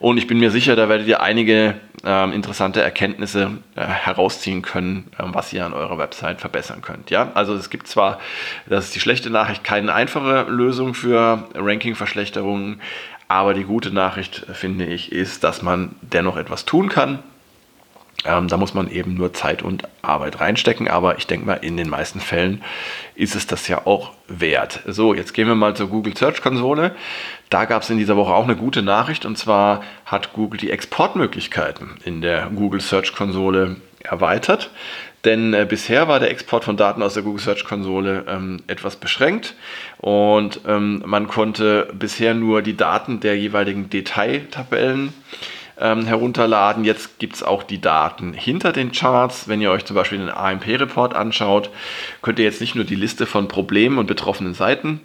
Und 0.00 0.16
ich 0.16 0.26
bin 0.26 0.40
mir 0.40 0.50
sicher, 0.50 0.76
da 0.76 0.88
werdet 0.88 1.06
ihr 1.06 1.20
einige 1.20 1.74
ähm, 2.04 2.32
interessante 2.32 2.80
Erkenntnisse 2.80 3.58
äh, 3.76 3.82
herausziehen 3.82 4.62
können, 4.62 5.10
ähm, 5.18 5.34
was 5.34 5.52
ihr 5.52 5.64
an 5.66 5.74
eurer 5.74 5.98
Website 5.98 6.40
verbessern 6.40 6.80
könnt. 6.80 7.10
Ja, 7.10 7.30
also 7.34 7.54
es 7.54 7.68
gibt 7.68 7.86
zwar, 7.86 8.18
das 8.66 8.86
ist 8.86 8.94
die 8.94 9.00
schlechte 9.00 9.28
Nachricht, 9.28 9.62
keine 9.62 9.92
einfache 9.92 10.50
Lösung 10.50 10.94
für 10.94 11.46
Ranking-Verschlechterungen, 11.54 12.80
aber 13.28 13.52
die 13.52 13.64
gute 13.64 13.92
Nachricht, 13.92 14.46
finde 14.54 14.86
ich, 14.86 15.12
ist, 15.12 15.44
dass 15.44 15.60
man 15.60 15.94
dennoch 16.00 16.38
etwas 16.38 16.64
tun 16.64 16.88
kann. 16.88 17.20
Ähm, 18.24 18.48
da 18.48 18.56
muss 18.58 18.74
man 18.74 18.90
eben 18.90 19.14
nur 19.14 19.32
Zeit 19.32 19.62
und 19.62 19.84
Arbeit 20.02 20.40
reinstecken, 20.40 20.88
aber 20.88 21.16
ich 21.16 21.26
denke 21.26 21.46
mal, 21.46 21.54
in 21.54 21.76
den 21.76 21.88
meisten 21.88 22.20
Fällen 22.20 22.62
ist 23.14 23.34
es 23.34 23.46
das 23.46 23.66
ja 23.68 23.86
auch 23.86 24.12
wert. 24.28 24.80
So, 24.86 25.14
jetzt 25.14 25.32
gehen 25.32 25.48
wir 25.48 25.54
mal 25.54 25.74
zur 25.74 25.88
Google 25.88 26.16
Search 26.16 26.42
Konsole. 26.42 26.94
Da 27.48 27.64
gab 27.64 27.82
es 27.82 27.90
in 27.90 27.96
dieser 27.96 28.16
Woche 28.16 28.34
auch 28.34 28.44
eine 28.44 28.56
gute 28.56 28.82
Nachricht 28.82 29.24
und 29.24 29.38
zwar 29.38 29.82
hat 30.04 30.34
Google 30.34 30.60
die 30.60 30.70
Exportmöglichkeiten 30.70 31.96
in 32.04 32.20
der 32.20 32.50
Google 32.54 32.80
Search 32.80 33.14
Konsole 33.14 33.76
erweitert. 34.02 34.70
Denn 35.24 35.52
äh, 35.52 35.66
bisher 35.68 36.08
war 36.08 36.18
der 36.18 36.30
Export 36.30 36.64
von 36.64 36.76
Daten 36.76 37.02
aus 37.02 37.14
der 37.14 37.22
Google 37.22 37.42
Search 37.42 37.64
Konsole 37.64 38.24
ähm, 38.26 38.62
etwas 38.68 38.96
beschränkt 38.96 39.54
und 39.98 40.60
ähm, 40.66 41.02
man 41.04 41.28
konnte 41.28 41.88
bisher 41.92 42.32
nur 42.32 42.62
die 42.62 42.76
Daten 42.76 43.20
der 43.20 43.36
jeweiligen 43.36 43.90
Detailtabellen 43.90 45.12
ähm, 45.80 46.06
herunterladen. 46.06 46.84
Jetzt 46.84 47.18
gibt 47.18 47.36
es 47.36 47.42
auch 47.42 47.62
die 47.62 47.80
Daten 47.80 48.32
hinter 48.32 48.72
den 48.72 48.92
Charts. 48.92 49.48
Wenn 49.48 49.60
ihr 49.60 49.70
euch 49.70 49.84
zum 49.84 49.96
Beispiel 49.96 50.18
den 50.18 50.30
AMP-Report 50.30 51.14
anschaut, 51.14 51.70
könnt 52.22 52.38
ihr 52.38 52.44
jetzt 52.44 52.60
nicht 52.60 52.74
nur 52.74 52.84
die 52.84 52.94
Liste 52.94 53.26
von 53.26 53.48
Problemen 53.48 53.98
und 53.98 54.06
betroffenen 54.06 54.54
Seiten 54.54 55.00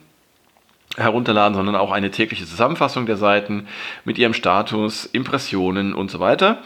herunterladen, 0.97 1.55
sondern 1.55 1.75
auch 1.75 1.91
eine 1.91 2.11
tägliche 2.11 2.45
Zusammenfassung 2.45 3.05
der 3.05 3.17
Seiten 3.17 3.67
mit 4.03 4.17
ihrem 4.17 4.33
Status, 4.33 5.05
Impressionen 5.05 5.93
und 5.93 6.11
so 6.11 6.19
weiter. 6.19 6.59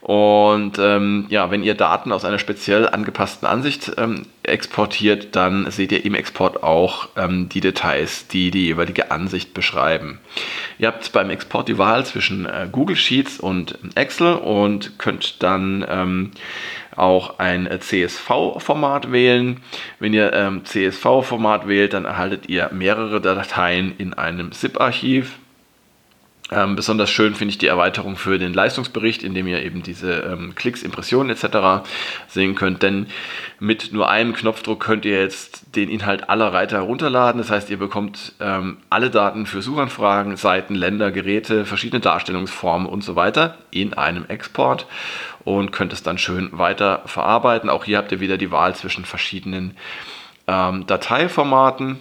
Und 0.00 0.78
ähm, 0.78 1.24
ja, 1.30 1.50
wenn 1.50 1.62
ihr 1.62 1.74
Daten 1.74 2.12
aus 2.12 2.26
einer 2.26 2.38
speziell 2.38 2.86
angepassten 2.86 3.48
Ansicht 3.48 3.92
ähm, 3.96 4.26
exportiert, 4.42 5.34
dann 5.34 5.70
seht 5.70 5.92
ihr 5.92 6.04
im 6.04 6.14
Export 6.14 6.62
auch 6.62 7.08
ähm, 7.16 7.48
die 7.48 7.60
Details, 7.60 8.28
die 8.28 8.50
die 8.50 8.66
jeweilige 8.66 9.10
Ansicht 9.10 9.54
beschreiben. 9.54 10.20
Ihr 10.78 10.88
habt 10.88 11.10
beim 11.12 11.30
Export 11.30 11.68
die 11.68 11.78
Wahl 11.78 12.04
zwischen 12.04 12.44
äh, 12.44 12.68
Google 12.70 12.96
Sheets 12.96 13.40
und 13.40 13.78
Excel 13.94 14.34
und 14.34 14.98
könnt 14.98 15.42
dann 15.42 15.86
ähm, 15.88 16.30
auch 16.96 17.38
ein 17.38 17.68
CSV-Format 17.80 19.12
wählen. 19.12 19.60
Wenn 19.98 20.14
ihr 20.14 20.32
ähm, 20.32 20.64
CSV-Format 20.64 21.68
wählt, 21.68 21.92
dann 21.92 22.04
erhaltet 22.04 22.48
ihr 22.48 22.70
mehrere 22.72 23.20
Dateien 23.20 23.94
in 23.98 24.14
einem 24.14 24.52
ZIP-Archiv. 24.52 25.38
Ähm, 26.50 26.76
besonders 26.76 27.10
schön 27.10 27.34
finde 27.34 27.52
ich 27.52 27.58
die 27.58 27.68
Erweiterung 27.68 28.16
für 28.16 28.38
den 28.38 28.52
Leistungsbericht, 28.52 29.22
in 29.22 29.32
dem 29.34 29.46
ihr 29.46 29.62
eben 29.62 29.82
diese 29.82 30.20
ähm, 30.20 30.54
Klicks, 30.54 30.82
Impressionen 30.82 31.30
etc. 31.30 31.88
sehen 32.28 32.54
könnt. 32.54 32.82
Denn 32.82 33.06
mit 33.60 33.94
nur 33.94 34.10
einem 34.10 34.34
Knopfdruck 34.34 34.78
könnt 34.78 35.06
ihr 35.06 35.18
jetzt 35.20 35.74
den 35.74 35.88
Inhalt 35.88 36.28
aller 36.28 36.52
Reiter 36.52 36.76
herunterladen. 36.76 37.38
Das 37.38 37.50
heißt, 37.50 37.70
ihr 37.70 37.78
bekommt 37.78 38.34
ähm, 38.40 38.76
alle 38.90 39.08
Daten 39.08 39.46
für 39.46 39.62
Suchanfragen, 39.62 40.36
Seiten, 40.36 40.74
Länder, 40.74 41.12
Geräte, 41.12 41.64
verschiedene 41.64 42.00
Darstellungsformen 42.00 42.86
und 42.86 43.02
so 43.02 43.16
weiter 43.16 43.56
in 43.70 43.94
einem 43.94 44.26
Export 44.26 44.86
und 45.44 45.72
könnt 45.72 45.94
es 45.94 46.02
dann 46.02 46.18
schön 46.18 46.50
weiter 46.52 47.02
verarbeiten. 47.06 47.70
Auch 47.70 47.84
hier 47.84 47.96
habt 47.96 48.12
ihr 48.12 48.20
wieder 48.20 48.36
die 48.36 48.50
Wahl 48.50 48.74
zwischen 48.74 49.06
verschiedenen 49.06 49.78
ähm, 50.46 50.86
Dateiformaten 50.86 52.00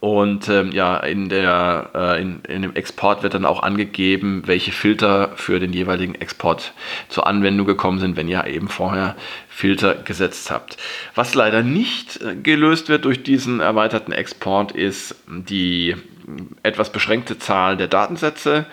und 0.00 0.48
ähm, 0.48 0.72
ja, 0.72 0.96
in, 0.96 1.28
der, 1.28 1.90
äh, 1.94 2.22
in, 2.22 2.40
in 2.48 2.62
dem 2.62 2.74
Export 2.74 3.22
wird 3.22 3.34
dann 3.34 3.44
auch 3.44 3.62
angegeben, 3.62 4.42
welche 4.46 4.72
Filter 4.72 5.32
für 5.36 5.60
den 5.60 5.74
jeweiligen 5.74 6.14
Export 6.14 6.72
zur 7.10 7.26
Anwendung 7.26 7.66
gekommen 7.66 7.98
sind, 7.98 8.16
wenn 8.16 8.26
ihr 8.26 8.46
eben 8.46 8.68
vorher 8.68 9.14
Filter 9.50 9.94
gesetzt 9.94 10.50
habt. 10.50 10.78
Was 11.14 11.34
leider 11.34 11.62
nicht 11.62 12.18
äh, 12.22 12.34
gelöst 12.34 12.88
wird 12.88 13.04
durch 13.04 13.22
diesen 13.22 13.60
erweiterten 13.60 14.12
Export, 14.12 14.72
ist 14.72 15.16
die 15.26 15.96
etwas 16.62 16.90
beschränkte 16.92 17.38
Zahl 17.38 17.76
der 17.76 17.88
Datensätze, 17.88 18.64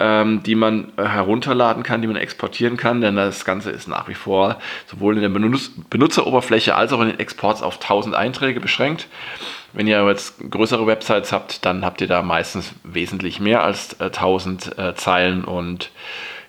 ähm, 0.00 0.42
die 0.42 0.54
man 0.54 0.92
äh, 0.96 1.04
herunterladen 1.04 1.82
kann, 1.82 2.00
die 2.00 2.08
man 2.08 2.16
exportieren 2.16 2.76
kann, 2.76 3.00
denn 3.00 3.16
das 3.16 3.44
Ganze 3.44 3.70
ist 3.70 3.88
nach 3.88 4.08
wie 4.08 4.14
vor 4.14 4.58
sowohl 4.86 5.16
in 5.16 5.22
der 5.22 5.28
Benutz 5.28 5.70
Benutzeroberfläche 5.90 6.74
als 6.74 6.92
auch 6.92 7.00
in 7.00 7.08
den 7.08 7.20
Exports 7.20 7.62
auf 7.62 7.74
1000 7.74 8.14
Einträge 8.14 8.60
beschränkt. 8.60 9.08
Wenn 9.72 9.86
ihr 9.86 10.06
jetzt 10.06 10.34
größere 10.50 10.86
Websites 10.86 11.32
habt, 11.32 11.64
dann 11.64 11.84
habt 11.84 12.00
ihr 12.00 12.06
da 12.06 12.22
meistens 12.22 12.74
wesentlich 12.84 13.40
mehr 13.40 13.62
als 13.62 13.94
äh, 14.00 14.04
1000 14.04 14.78
äh, 14.78 14.94
Zeilen 14.94 15.44
und 15.44 15.90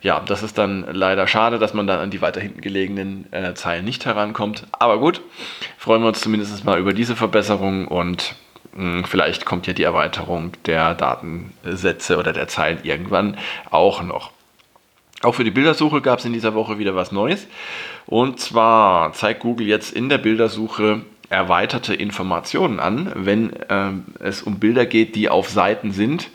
ja, 0.01 0.19
das 0.19 0.43
ist 0.43 0.57
dann 0.57 0.85
leider 0.91 1.27
schade, 1.27 1.59
dass 1.59 1.73
man 1.73 1.87
dann 1.87 1.99
an 1.99 2.09
die 2.09 2.21
weiter 2.21 2.41
hinten 2.41 2.59
gelegenen 2.59 3.31
äh, 3.31 3.53
Zeilen 3.53 3.85
nicht 3.85 4.05
herankommt. 4.05 4.67
Aber 4.73 4.99
gut, 4.99 5.21
freuen 5.77 6.01
wir 6.01 6.09
uns 6.09 6.19
zumindest 6.19 6.65
mal 6.65 6.77
über 6.77 6.91
diese 6.91 7.15
Verbesserung 7.15 7.87
und 7.87 8.35
vielleicht 9.05 9.45
kommt 9.45 9.67
ja 9.67 9.73
die 9.73 9.83
Erweiterung 9.83 10.51
der 10.65 10.95
Datensätze 10.95 12.17
oder 12.17 12.33
der 12.33 12.47
Zeilen 12.47 12.79
irgendwann 12.83 13.37
auch 13.69 14.03
noch. 14.03 14.31
Auch 15.21 15.35
für 15.35 15.43
die 15.43 15.51
Bildersuche 15.51 16.01
gab 16.01 16.19
es 16.19 16.25
in 16.25 16.33
dieser 16.33 16.53
Woche 16.53 16.79
wieder 16.79 16.95
was 16.95 17.11
Neues. 17.11 17.47
Und 18.05 18.39
zwar 18.39 19.13
zeigt 19.13 19.39
Google 19.39 19.67
jetzt 19.67 19.93
in 19.93 20.09
der 20.09 20.17
Bildersuche 20.17 21.01
erweiterte 21.29 21.93
Informationen 21.93 22.79
an, 22.79 23.11
wenn 23.15 23.53
ähm, 23.69 24.05
es 24.19 24.43
um 24.43 24.59
Bilder 24.59 24.85
geht, 24.85 25.15
die 25.15 25.29
auf 25.29 25.49
Seiten 25.49 25.91
sind, 25.91 26.29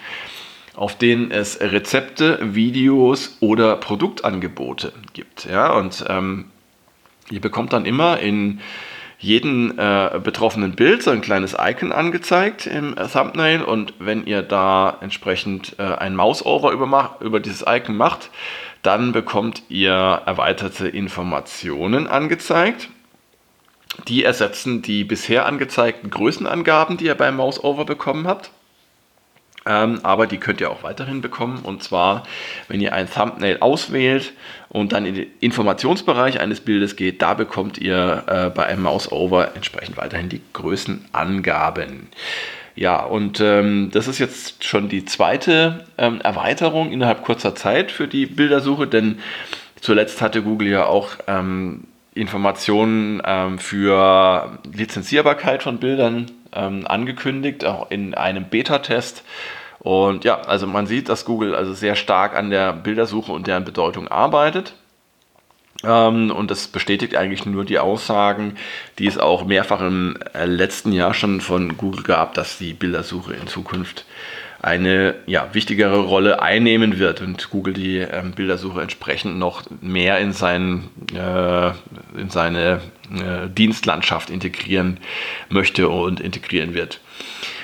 auf 0.74 0.96
denen 0.96 1.30
es 1.30 1.60
Rezepte, 1.60 2.38
Videos 2.54 3.36
oder 3.40 3.76
Produktangebote 3.76 4.92
gibt. 5.12 5.44
Ja, 5.44 5.72
und 5.72 6.04
ähm, 6.08 6.46
ihr 7.30 7.40
bekommt 7.40 7.72
dann 7.72 7.84
immer 7.84 8.18
in 8.20 8.60
jedem 9.18 9.76
äh, 9.78 10.20
betroffenen 10.22 10.76
Bild 10.76 11.02
so 11.02 11.10
ein 11.10 11.20
kleines 11.20 11.56
Icon 11.58 11.90
angezeigt 11.90 12.66
im 12.66 12.94
Thumbnail 13.12 13.62
und 13.62 13.94
wenn 13.98 14.24
ihr 14.26 14.42
da 14.42 14.96
entsprechend 15.00 15.74
äh, 15.78 15.82
ein 15.82 16.14
Mouse-Over 16.14 16.70
über, 16.70 17.16
über 17.20 17.40
dieses 17.40 17.64
Icon 17.66 17.96
macht, 17.96 18.30
dann 18.82 19.10
bekommt 19.12 19.62
ihr 19.68 19.92
erweiterte 19.92 20.86
Informationen 20.86 22.06
angezeigt. 22.06 22.88
Die 24.06 24.22
ersetzen 24.22 24.82
die 24.82 25.02
bisher 25.02 25.46
angezeigten 25.46 26.10
Größenangaben, 26.10 26.96
die 26.96 27.06
ihr 27.06 27.16
beim 27.16 27.36
Mouse-Over 27.36 27.84
bekommen 27.84 28.28
habt. 28.28 28.52
Ähm, 29.68 30.00
aber 30.02 30.26
die 30.26 30.38
könnt 30.38 30.62
ihr 30.62 30.70
auch 30.70 30.82
weiterhin 30.82 31.20
bekommen. 31.20 31.60
Und 31.62 31.82
zwar, 31.82 32.22
wenn 32.68 32.80
ihr 32.80 32.94
ein 32.94 33.08
Thumbnail 33.08 33.58
auswählt 33.60 34.32
und 34.70 34.92
dann 34.92 35.04
in 35.04 35.14
den 35.14 35.26
Informationsbereich 35.40 36.40
eines 36.40 36.60
Bildes 36.60 36.96
geht, 36.96 37.20
da 37.20 37.34
bekommt 37.34 37.76
ihr 37.76 38.24
äh, 38.26 38.48
bei 38.48 38.64
einem 38.64 38.82
Mouse-Over 38.82 39.54
entsprechend 39.54 39.98
weiterhin 39.98 40.30
die 40.30 40.40
Größenangaben. 40.54 42.08
Ja, 42.76 43.02
und 43.02 43.40
ähm, 43.40 43.90
das 43.92 44.08
ist 44.08 44.18
jetzt 44.18 44.64
schon 44.64 44.88
die 44.88 45.04
zweite 45.04 45.84
ähm, 45.98 46.20
Erweiterung 46.22 46.92
innerhalb 46.92 47.22
kurzer 47.24 47.54
Zeit 47.54 47.90
für 47.90 48.08
die 48.08 48.24
Bildersuche, 48.24 48.86
denn 48.86 49.18
zuletzt 49.80 50.22
hatte 50.22 50.42
Google 50.42 50.68
ja 50.68 50.86
auch 50.86 51.10
ähm, 51.26 51.84
Informationen 52.14 53.20
ähm, 53.24 53.58
für 53.58 54.58
Lizenzierbarkeit 54.72 55.62
von 55.62 55.78
Bildern 55.78 56.26
ähm, 56.52 56.86
angekündigt, 56.86 57.64
auch 57.64 57.90
in 57.90 58.14
einem 58.14 58.44
Beta-Test. 58.44 59.24
Und 59.88 60.26
ja, 60.26 60.42
also 60.42 60.66
man 60.66 60.86
sieht, 60.86 61.08
dass 61.08 61.24
Google 61.24 61.54
also 61.54 61.72
sehr 61.72 61.96
stark 61.96 62.36
an 62.36 62.50
der 62.50 62.74
Bildersuche 62.74 63.32
und 63.32 63.46
deren 63.46 63.64
Bedeutung 63.64 64.06
arbeitet. 64.06 64.74
Ähm, 65.82 66.30
und 66.30 66.50
das 66.50 66.68
bestätigt 66.68 67.16
eigentlich 67.16 67.46
nur 67.46 67.64
die 67.64 67.78
Aussagen, 67.78 68.58
die 68.98 69.06
es 69.06 69.16
auch 69.16 69.46
mehrfach 69.46 69.80
im 69.80 70.18
äh, 70.34 70.44
letzten 70.44 70.92
Jahr 70.92 71.14
schon 71.14 71.40
von 71.40 71.78
Google 71.78 72.02
gab, 72.02 72.34
dass 72.34 72.58
die 72.58 72.74
Bildersuche 72.74 73.32
in 73.32 73.46
Zukunft 73.46 74.04
eine 74.60 75.14
ja, 75.24 75.48
wichtigere 75.54 76.00
Rolle 76.00 76.42
einnehmen 76.42 76.98
wird 76.98 77.22
und 77.22 77.48
Google 77.48 77.72
die 77.72 77.96
ähm, 77.96 78.32
Bildersuche 78.32 78.82
entsprechend 78.82 79.38
noch 79.38 79.62
mehr 79.80 80.18
in, 80.18 80.34
sein, 80.34 80.90
äh, 81.14 81.68
in 82.20 82.28
seine 82.28 82.82
äh, 83.10 83.48
Dienstlandschaft 83.48 84.28
integrieren 84.28 84.98
möchte 85.48 85.88
und 85.88 86.20
integrieren 86.20 86.74
wird. 86.74 87.00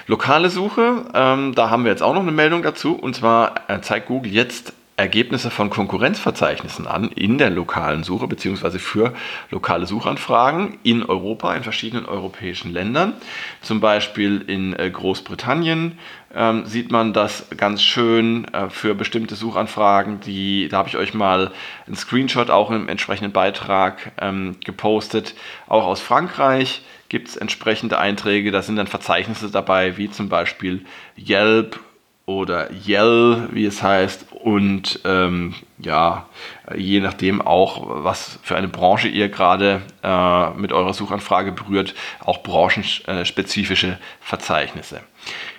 Lokale 0.07 0.51
Suche, 0.51 1.07
ähm, 1.15 1.55
da 1.55 1.71
haben 1.71 1.85
wir 1.85 1.91
jetzt 1.91 2.03
auch 2.03 2.15
noch 2.15 2.23
eine 2.23 2.33
Meldung 2.33 2.63
dazu. 2.63 2.95
Und 2.95 3.17
zwar 3.17 3.69
äh, 3.69 3.81
zeigt 3.81 4.09
Google 4.09 4.33
jetzt 4.33 4.75
Ergebnisse 4.97 5.51
von 5.51 5.71
Konkurrenzverzeichnissen 5.71 6.87
an 6.87 7.09
in 7.09 7.37
der 7.37 7.51
lokalen 7.51 8.05
Suche 8.05 8.29
bzw. 8.29 8.79
für 8.79 9.13
lokale 9.51 9.87
Suchanfragen 9.87 10.79
in 10.85 11.03
Europa, 11.03 11.53
in 11.55 11.65
verschiedenen 11.65 12.07
europäischen 12.07 12.73
Ländern. 12.73 13.15
Zum 13.61 13.81
Beispiel 13.81 14.45
in 14.47 14.73
äh, 14.79 14.91
Großbritannien 14.91 15.99
ähm, 16.35 16.67
sieht 16.67 16.91
man 16.91 17.13
das 17.13 17.47
ganz 17.57 17.83
schön 17.83 18.45
äh, 18.53 18.69
für 18.69 18.95
bestimmte 18.95 19.37
Suchanfragen. 19.37 20.21
Die, 20.21 20.69
da 20.69 20.79
habe 20.79 20.89
ich 20.89 20.97
euch 20.97 21.15
mal 21.15 21.51
einen 21.87 21.97
Screenshot 21.97 22.51
auch 22.51 22.71
im 22.71 22.89
entsprechenden 22.89 23.33
Beitrag 23.33 24.13
ähm, 24.21 24.57
gepostet. 24.65 25.35
Auch 25.67 25.85
aus 25.85 26.01
Frankreich 26.01 26.83
gibt 27.09 27.29
es 27.29 27.37
entsprechende 27.37 27.99
Einträge. 27.99 28.51
Da 28.51 28.63
sind 28.63 28.77
dann 28.77 28.87
Verzeichnisse 28.87 29.51
dabei, 29.51 29.97
wie 29.97 30.11
zum 30.11 30.29
Beispiel 30.29 30.85
Yelp 31.17 31.79
oder 32.27 32.71
Yell, 32.73 33.49
wie 33.53 33.67
es 33.67 33.83
heißt, 33.83 34.27
und 34.33 35.01
ähm, 35.05 35.55
ja, 35.79 36.27
je 36.75 37.01
nachdem 37.01 37.43
auch, 37.43 38.05
was 38.05 38.39
für 38.43 38.57
eine 38.57 38.69
Branche 38.69 39.09
ihr 39.09 39.29
gerade 39.29 39.83
äh, 40.03 40.51
mit 40.51 40.73
eurer 40.73 40.95
Suchanfrage 40.95 41.53
berührt, 41.53 41.95
auch 42.21 42.43
branchenspezifische 42.43 43.99
Verzeichnisse. 44.21 45.01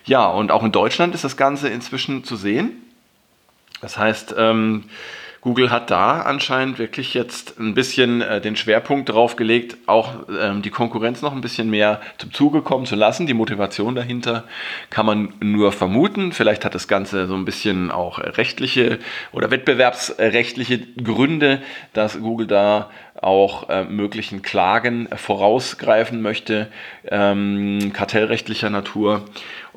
Ja, 0.05 0.25
und 0.27 0.51
auch 0.51 0.63
in 0.63 0.71
Deutschland 0.71 1.13
ist 1.13 1.23
das 1.23 1.37
Ganze 1.37 1.69
inzwischen 1.69 2.23
zu 2.23 2.35
sehen. 2.35 2.71
Das 3.81 3.97
heißt, 3.97 4.35
ähm, 4.37 4.85
Google 5.45 5.69
hat 5.69 5.91
da 5.91 6.21
anscheinend 6.21 6.79
wirklich 6.79 7.13
jetzt 7.13 7.59
ein 7.59 7.75
bisschen 7.75 8.21
äh, 8.21 8.41
den 8.41 8.55
Schwerpunkt 8.55 9.09
drauf 9.09 9.35
gelegt, 9.35 9.77
auch 9.85 10.25
ähm, 10.41 10.63
die 10.63 10.71
Konkurrenz 10.71 11.21
noch 11.21 11.33
ein 11.33 11.41
bisschen 11.41 11.69
mehr 11.69 12.01
zum 12.17 12.33
Zuge 12.33 12.63
kommen 12.63 12.87
zu 12.87 12.95
lassen. 12.95 13.27
Die 13.27 13.35
Motivation 13.35 13.93
dahinter 13.93 14.45
kann 14.89 15.05
man 15.05 15.35
nur 15.41 15.71
vermuten. 15.71 16.31
Vielleicht 16.31 16.65
hat 16.65 16.73
das 16.73 16.87
Ganze 16.87 17.27
so 17.27 17.35
ein 17.35 17.45
bisschen 17.45 17.91
auch 17.91 18.17
rechtliche 18.17 18.97
oder 19.33 19.51
wettbewerbsrechtliche 19.51 20.79
Gründe, 20.79 21.61
dass 21.93 22.19
Google 22.19 22.47
da 22.47 22.89
auch 23.21 23.69
äh, 23.69 23.83
möglichen 23.83 24.41
Klagen 24.41 25.07
vorausgreifen 25.15 26.23
möchte, 26.23 26.69
ähm, 27.07 27.91
kartellrechtlicher 27.93 28.71
Natur. 28.71 29.25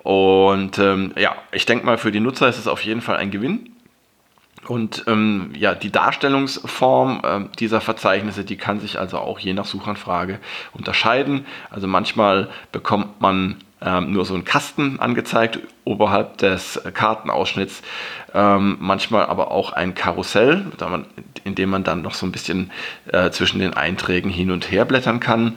Und 0.02 0.78
ähm, 0.78 1.12
ja, 1.18 1.36
ich 1.52 1.66
denke 1.66 1.84
mal, 1.84 1.98
für 1.98 2.10
die 2.10 2.20
Nutzer 2.20 2.48
ist 2.48 2.56
es 2.56 2.68
auf 2.68 2.80
jeden 2.80 3.02
Fall 3.02 3.18
ein 3.18 3.30
Gewinn 3.30 3.74
und 4.66 5.04
ähm, 5.06 5.52
ja, 5.56 5.74
die 5.74 5.90
Darstellungsform 5.90 7.20
äh, 7.22 7.56
dieser 7.58 7.80
Verzeichnisse, 7.80 8.44
die 8.44 8.56
kann 8.56 8.80
sich 8.80 8.98
also 8.98 9.18
auch 9.18 9.38
je 9.38 9.54
nach 9.54 9.64
Suchanfrage 9.64 10.40
unterscheiden. 10.72 11.46
Also 11.70 11.86
manchmal 11.86 12.48
bekommt 12.72 13.20
man 13.20 13.56
ähm, 13.80 14.12
nur 14.12 14.24
so 14.24 14.34
einen 14.34 14.44
Kasten 14.44 14.98
angezeigt 14.98 15.60
oberhalb 15.84 16.38
des 16.38 16.80
Kartenausschnitts, 16.94 17.82
ähm, 18.34 18.76
manchmal 18.80 19.26
aber 19.26 19.50
auch 19.52 19.72
ein 19.72 19.94
Karussell, 19.94 20.66
man, 20.80 21.06
in 21.44 21.54
dem 21.54 21.70
man 21.70 21.84
dann 21.84 22.02
noch 22.02 22.14
so 22.14 22.26
ein 22.26 22.32
bisschen 22.32 22.70
äh, 23.12 23.30
zwischen 23.30 23.60
den 23.60 23.74
Einträgen 23.74 24.30
hin 24.30 24.50
und 24.50 24.70
her 24.70 24.84
blättern 24.84 25.20
kann. 25.20 25.54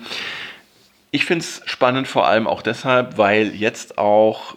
Ich 1.09 1.25
finde 1.25 1.43
es 1.43 1.61
spannend 1.65 2.07
vor 2.07 2.27
allem 2.27 2.47
auch 2.47 2.61
deshalb, 2.61 3.17
weil 3.17 3.47
jetzt 3.55 3.97
auch 3.97 4.55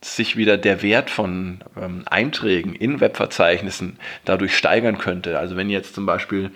sich 0.00 0.36
wieder 0.36 0.56
der 0.56 0.82
Wert 0.82 1.10
von 1.10 1.58
ähm, 1.76 2.04
Einträgen 2.06 2.74
in 2.74 3.00
Webverzeichnissen 3.00 3.98
dadurch 4.24 4.56
steigern 4.56 4.98
könnte. 4.98 5.38
Also 5.38 5.56
wenn 5.56 5.70
jetzt 5.70 5.94
zum 5.94 6.06
Beispiel 6.06 6.50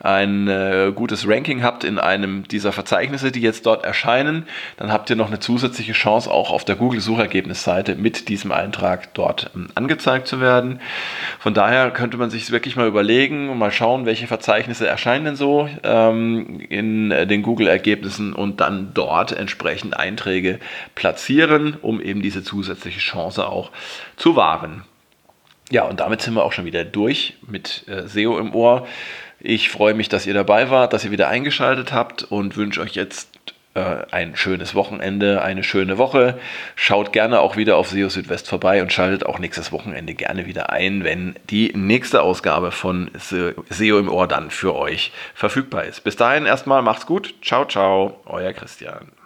ein 0.00 0.48
äh, 0.48 0.92
gutes 0.94 1.26
Ranking 1.28 1.62
habt 1.62 1.84
in 1.84 1.98
einem 1.98 2.46
dieser 2.46 2.72
Verzeichnisse, 2.72 3.32
die 3.32 3.40
jetzt 3.40 3.66
dort 3.66 3.84
erscheinen, 3.84 4.46
dann 4.76 4.92
habt 4.92 5.10
ihr 5.10 5.16
noch 5.16 5.28
eine 5.28 5.40
zusätzliche 5.40 5.92
Chance, 5.92 6.30
auch 6.30 6.50
auf 6.50 6.64
der 6.64 6.76
Google-Suchergebnisseite 6.76 7.96
mit 7.96 8.28
diesem 8.28 8.52
Eintrag 8.52 9.14
dort 9.14 9.50
ähm, 9.54 9.68
angezeigt 9.74 10.28
zu 10.28 10.40
werden. 10.40 10.80
Von 11.38 11.54
daher 11.54 11.90
könnte 11.90 12.16
man 12.16 12.30
sich 12.30 12.50
wirklich 12.50 12.76
mal 12.76 12.86
überlegen 12.86 13.48
und 13.48 13.58
mal 13.58 13.72
schauen, 13.72 14.06
welche 14.06 14.26
Verzeichnisse 14.26 14.86
erscheinen 14.86 15.24
denn 15.24 15.36
so 15.36 15.68
ähm, 15.82 16.60
in 16.68 17.10
äh, 17.10 17.26
den 17.26 17.42
Google-Ergebnissen 17.42 18.32
und 18.32 18.60
dann 18.60 18.92
dort 18.94 19.32
entsprechend 19.32 19.98
Einträge 19.98 20.58
platzieren, 20.94 21.76
um 21.80 22.00
eben 22.00 22.22
diese 22.22 22.42
zusätzliche 22.42 23.00
Chance 23.00 23.46
auch 23.48 23.70
zu 24.16 24.36
wahren. 24.36 24.84
Ja, 25.70 25.84
und 25.84 26.00
damit 26.00 26.22
sind 26.22 26.34
wir 26.34 26.44
auch 26.44 26.52
schon 26.52 26.64
wieder 26.64 26.84
durch 26.84 27.36
mit 27.46 27.84
äh, 27.88 28.06
SEO 28.06 28.38
im 28.38 28.54
Ohr. 28.54 28.86
Ich 29.40 29.68
freue 29.68 29.94
mich, 29.94 30.08
dass 30.08 30.26
ihr 30.26 30.34
dabei 30.34 30.70
wart, 30.70 30.92
dass 30.92 31.04
ihr 31.04 31.10
wieder 31.10 31.28
eingeschaltet 31.28 31.92
habt 31.92 32.24
und 32.24 32.56
wünsche 32.56 32.80
euch 32.80 32.94
jetzt 32.94 33.28
äh, 33.74 34.04
ein 34.10 34.34
schönes 34.34 34.74
Wochenende, 34.74 35.42
eine 35.42 35.62
schöne 35.62 35.98
Woche. 35.98 36.38
Schaut 36.74 37.12
gerne 37.12 37.40
auch 37.40 37.56
wieder 37.56 37.76
auf 37.76 37.88
SEO 37.90 38.08
Südwest 38.08 38.48
vorbei 38.48 38.82
und 38.82 38.92
schaltet 38.92 39.24
auch 39.24 39.38
nächstes 39.38 39.70
Wochenende 39.70 40.14
gerne 40.14 40.46
wieder 40.46 40.70
ein, 40.70 41.04
wenn 41.04 41.36
die 41.50 41.72
nächste 41.76 42.22
Ausgabe 42.22 42.72
von 42.72 43.10
SEO 43.14 43.98
im 43.98 44.08
Ohr 44.08 44.26
dann 44.26 44.50
für 44.50 44.74
euch 44.74 45.12
verfügbar 45.34 45.84
ist. 45.84 46.02
Bis 46.02 46.16
dahin 46.16 46.46
erstmal 46.46 46.82
macht's 46.82 47.06
gut. 47.06 47.34
Ciao, 47.42 47.64
ciao, 47.64 48.20
euer 48.26 48.52
Christian. 48.52 49.17